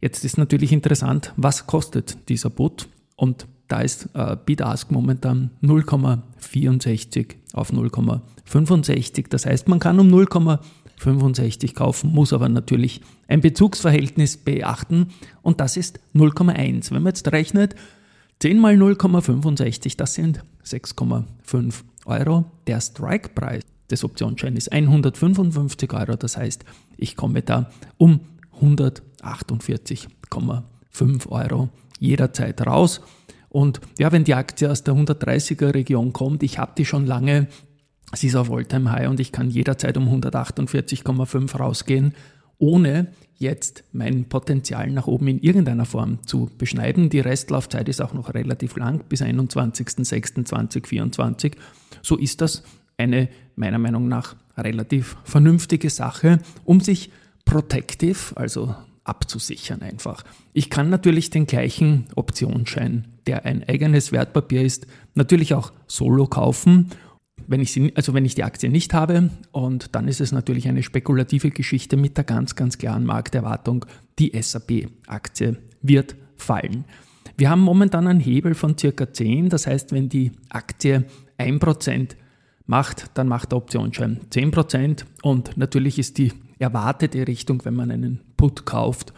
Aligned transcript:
jetzt 0.00 0.24
ist 0.24 0.38
natürlich 0.38 0.72
interessant, 0.72 1.32
was 1.36 1.66
kostet 1.66 2.28
dieser 2.28 2.50
Put 2.50 2.88
und 3.16 3.46
da 3.74 3.80
ist 3.80 4.08
äh, 4.14 4.36
Bid-Ask 4.36 4.92
momentan 4.92 5.50
0,64 5.60 7.34
auf 7.54 7.72
0,65. 7.72 9.26
Das 9.28 9.46
heißt, 9.46 9.66
man 9.66 9.80
kann 9.80 9.98
um 9.98 10.14
0,65 10.14 11.74
kaufen, 11.74 12.12
muss 12.12 12.32
aber 12.32 12.48
natürlich 12.48 13.00
ein 13.26 13.40
Bezugsverhältnis 13.40 14.36
beachten 14.36 15.08
und 15.42 15.60
das 15.60 15.76
ist 15.76 15.98
0,1. 16.14 16.92
Wenn 16.92 17.02
man 17.02 17.10
jetzt 17.10 17.32
rechnet, 17.32 17.74
10 18.38 18.60
mal 18.60 18.76
0,65, 18.76 19.96
das 19.96 20.14
sind 20.14 20.44
6,5 20.64 21.74
Euro. 22.04 22.44
Der 22.68 22.80
Strike-Preis 22.80 23.64
des 23.90 24.04
Optionsscheins 24.04 24.58
ist 24.58 24.72
155 24.72 25.92
Euro, 25.94 26.14
das 26.14 26.36
heißt, 26.36 26.64
ich 26.96 27.16
komme 27.16 27.42
da 27.42 27.72
um 27.96 28.20
148,5 28.60 31.28
Euro 31.28 31.70
jederzeit 31.98 32.64
raus. 32.64 33.00
Und 33.54 33.80
ja, 34.00 34.10
wenn 34.10 34.24
die 34.24 34.34
Aktie 34.34 34.68
aus 34.68 34.82
der 34.82 34.94
130er 34.94 35.74
Region 35.74 36.12
kommt, 36.12 36.42
ich 36.42 36.58
habe 36.58 36.72
die 36.76 36.84
schon 36.84 37.06
lange, 37.06 37.46
sie 38.12 38.26
ist 38.26 38.34
auf 38.34 38.50
Alltime 38.50 38.90
High 38.90 39.08
und 39.08 39.20
ich 39.20 39.30
kann 39.30 39.48
jederzeit 39.48 39.96
um 39.96 40.08
148,5 40.08 41.56
rausgehen, 41.56 42.14
ohne 42.58 43.12
jetzt 43.36 43.84
mein 43.92 44.24
Potenzial 44.24 44.90
nach 44.90 45.06
oben 45.06 45.28
in 45.28 45.38
irgendeiner 45.38 45.84
Form 45.84 46.18
zu 46.26 46.50
beschneiden. 46.58 47.10
Die 47.10 47.20
Restlaufzeit 47.20 47.88
ist 47.88 48.02
auch 48.02 48.12
noch 48.12 48.34
relativ 48.34 48.74
lang, 48.74 49.04
bis 49.08 49.22
21.06.2024. 49.22 51.52
So 52.02 52.16
ist 52.16 52.40
das 52.40 52.64
eine 52.96 53.28
meiner 53.54 53.78
Meinung 53.78 54.08
nach 54.08 54.34
relativ 54.58 55.16
vernünftige 55.22 55.90
Sache, 55.90 56.40
um 56.64 56.80
sich 56.80 57.12
protective, 57.44 58.36
also 58.36 58.74
abzusichern 59.04 59.82
einfach. 59.82 60.24
Ich 60.52 60.70
kann 60.70 60.90
natürlich 60.90 61.30
den 61.30 61.46
gleichen 61.46 62.06
Optionsschein, 62.16 63.06
der 63.26 63.44
ein 63.44 63.66
eigenes 63.68 64.12
Wertpapier 64.12 64.62
ist, 64.62 64.86
natürlich 65.14 65.54
auch 65.54 65.72
solo 65.86 66.26
kaufen, 66.26 66.90
wenn 67.46 67.60
ich, 67.60 67.72
sie, 67.72 67.92
also 67.94 68.14
wenn 68.14 68.24
ich 68.24 68.34
die 68.34 68.44
Aktie 68.44 68.70
nicht 68.70 68.94
habe. 68.94 69.30
Und 69.52 69.94
dann 69.94 70.08
ist 70.08 70.20
es 70.20 70.32
natürlich 70.32 70.68
eine 70.68 70.82
spekulative 70.82 71.50
Geschichte 71.50 71.96
mit 71.96 72.16
der 72.16 72.24
ganz, 72.24 72.56
ganz 72.56 72.78
klaren 72.78 73.04
Markterwartung, 73.04 73.84
die 74.18 74.32
SAP-Aktie 74.40 75.56
wird 75.82 76.16
fallen. 76.36 76.84
Wir 77.36 77.50
haben 77.50 77.60
momentan 77.60 78.06
einen 78.06 78.20
Hebel 78.20 78.54
von 78.54 78.78
circa 78.78 79.12
10, 79.12 79.48
das 79.48 79.66
heißt, 79.66 79.92
wenn 79.92 80.08
die 80.08 80.32
Aktie 80.50 81.04
1% 81.38 82.10
macht, 82.66 83.10
dann 83.14 83.28
macht 83.28 83.52
der 83.52 83.58
Optionsschein 83.58 84.20
10% 84.30 85.04
und 85.22 85.56
natürlich 85.56 85.98
ist 85.98 86.18
die 86.18 86.32
erwartete 86.58 87.26
Richtung, 87.26 87.64
wenn 87.64 87.74
man 87.74 87.90
einen 87.90 88.20
Put 88.44 88.66
kauft, 88.66 89.14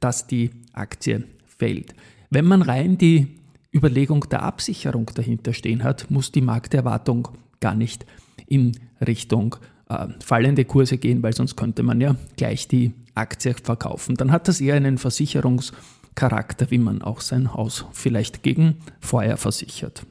dass 0.00 0.26
die 0.26 0.52
Aktie 0.72 1.24
fällt. 1.46 1.94
Wenn 2.30 2.46
man 2.46 2.62
rein 2.62 2.96
die 2.96 3.26
Überlegung 3.74 4.26
der 4.30 4.42
Absicherung 4.42 5.04
dahinter 5.14 5.52
stehen 5.52 5.84
hat, 5.84 6.10
muss 6.10 6.32
die 6.32 6.40
Markterwartung 6.40 7.28
gar 7.60 7.74
nicht 7.74 8.06
in 8.46 8.72
Richtung 9.06 9.56
äh, 9.90 10.06
fallende 10.24 10.64
Kurse 10.64 10.96
gehen, 10.96 11.22
weil 11.22 11.34
sonst 11.34 11.56
könnte 11.56 11.82
man 11.82 12.00
ja 12.00 12.16
gleich 12.38 12.68
die 12.68 12.94
Aktie 13.14 13.52
verkaufen. 13.52 14.14
Dann 14.14 14.32
hat 14.32 14.48
das 14.48 14.62
eher 14.62 14.76
einen 14.76 14.96
Versicherungscharakter, 14.96 16.70
wie 16.70 16.78
man 16.78 17.02
auch 17.02 17.20
sein 17.20 17.52
Haus 17.52 17.84
vielleicht 17.92 18.42
gegen 18.42 18.76
Feuer 18.98 19.36
versichert. 19.36 20.06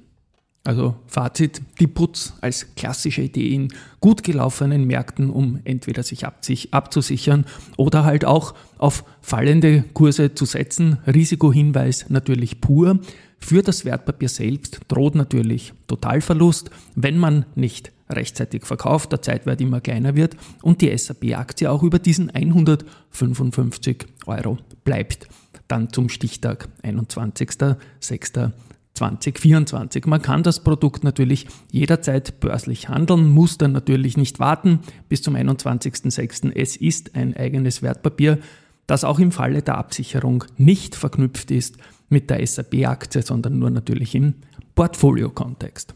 Also 0.63 0.95
Fazit, 1.07 1.61
die 1.79 1.87
Putz 1.87 2.33
als 2.41 2.75
klassische 2.75 3.21
Idee 3.21 3.55
in 3.55 3.73
gut 4.01 4.23
gelaufenen 4.23 4.85
Märkten, 4.85 5.29
um 5.29 5.59
entweder 5.63 6.03
sich 6.03 6.25
abzusichern 6.73 7.45
oder 7.77 8.03
halt 8.03 8.25
auch 8.25 8.53
auf 8.77 9.03
fallende 9.21 9.83
Kurse 9.93 10.35
zu 10.35 10.45
setzen. 10.45 10.99
Risikohinweis 11.07 12.09
natürlich 12.09 12.61
pur. 12.61 12.99
Für 13.39 13.63
das 13.63 13.85
Wertpapier 13.85 14.27
selbst 14.27 14.81
droht 14.89 15.15
natürlich 15.15 15.73
Totalverlust, 15.87 16.69
wenn 16.93 17.17
man 17.17 17.45
nicht 17.55 17.91
rechtzeitig 18.09 18.65
verkauft, 18.65 19.11
der 19.11 19.21
Zeitwert 19.21 19.61
immer 19.61 19.81
kleiner 19.81 20.15
wird 20.15 20.35
und 20.61 20.81
die 20.81 20.95
SAP-Aktie 20.95 21.71
auch 21.71 21.83
über 21.83 21.99
diesen 21.99 22.29
155 22.29 24.05
Euro 24.25 24.57
bleibt. 24.83 25.27
Dann 25.67 25.93
zum 25.93 26.09
Stichtag 26.09 26.67
21.06. 26.83 28.51
2024. 28.99 30.05
Man 30.05 30.21
kann 30.21 30.43
das 30.43 30.61
Produkt 30.61 31.03
natürlich 31.03 31.47
jederzeit 31.71 32.39
börslich 32.39 32.89
handeln, 32.89 33.29
muss 33.29 33.57
dann 33.57 33.71
natürlich 33.71 34.17
nicht 34.17 34.39
warten 34.39 34.79
bis 35.07 35.21
zum 35.21 35.35
21.06. 35.35 36.51
Es 36.53 36.75
ist 36.75 37.15
ein 37.15 37.35
eigenes 37.35 37.81
Wertpapier, 37.81 38.39
das 38.87 39.03
auch 39.03 39.19
im 39.19 39.31
Falle 39.31 39.61
der 39.61 39.77
Absicherung 39.77 40.43
nicht 40.57 40.95
verknüpft 40.95 41.51
ist 41.51 41.77
mit 42.09 42.29
der 42.29 42.45
SAP-Aktie, 42.45 43.21
sondern 43.21 43.59
nur 43.59 43.69
natürlich 43.69 44.15
im 44.15 44.33
Portfolio-Kontext. 44.75 45.93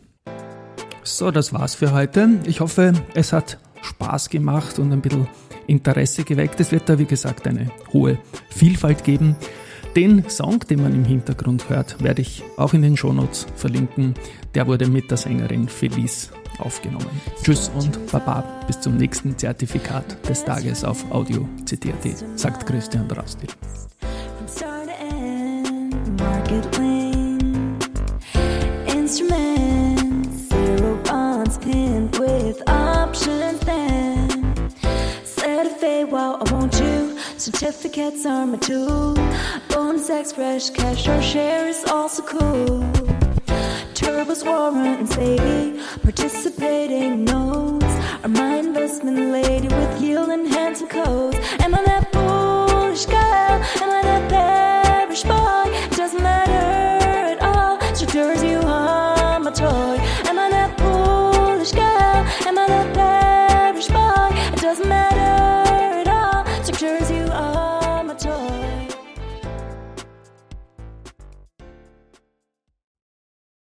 So, 1.04 1.32
das 1.32 1.52
war's 1.54 1.76
für 1.76 1.92
heute. 1.92 2.40
Ich 2.46 2.62
hoffe, 2.62 2.94
es 3.14 3.34
hat 3.34 3.58
Spaß 3.82 4.30
gemacht 4.30 4.80
und 4.80 4.94
ein 4.94 5.02
bisschen 5.02 5.28
Interesse 5.68 6.24
geweckt. 6.24 6.60
Es 6.60 6.72
wird 6.72 6.88
da, 6.88 7.00
wie 7.00 7.06
gesagt, 7.06 7.48
eine 7.48 7.72
hohe 7.92 8.20
Vielfalt 8.50 9.04
geben. 9.04 9.36
Den 9.96 10.28
Song, 10.28 10.60
den 10.60 10.82
man 10.82 10.96
im 10.96 11.06
Hintergrund 11.06 11.70
hört, 11.70 12.04
werde 12.04 12.24
ich 12.24 12.42
auch 12.58 12.74
in 12.74 12.82
den 12.82 12.98
Shownotes 12.98 13.46
verlinken. 13.56 14.16
Der 14.56 14.66
wurde 14.66 14.88
mit 14.88 15.12
der 15.12 15.18
Sängerin 15.18 15.68
Felice 15.68 16.32
aufgenommen. 16.58 17.22
Tschüss 17.44 17.70
und 17.76 18.12
Baba, 18.12 18.44
bis 18.66 18.80
zum 18.82 18.98
nächsten 18.98 19.38
Zertifikat 19.38 20.28
des 20.28 20.44
Tages 20.44 20.84
auf 20.84 21.12
Audio 21.12 21.48
CTAT, 21.66 22.24
sagt 22.36 22.66
Christian 22.66 23.08
Drasti. 23.08 23.48
Certificates 37.38 38.26
are 38.26 38.46
my 38.46 38.58
tool. 38.58 39.14
Bonus 39.94 40.10
X, 40.10 40.32
fresh 40.32 40.70
cash, 40.72 41.08
our 41.08 41.22
share 41.22 41.68
is 41.68 41.86
also 41.86 42.24
cool. 42.24 42.80
Turbos, 43.94 44.44
warrant, 44.44 45.02
and 45.02 45.08
Sadie, 45.08 45.80
participating 46.02 47.24
notes. 47.26 47.94
Are 48.24 48.28
my 48.28 48.56
investment 48.56 49.20
lady 49.32 49.68
with 49.68 50.02
yield 50.02 50.30
and 50.30 50.48
handsome 50.48 50.88
codes. 50.88 51.38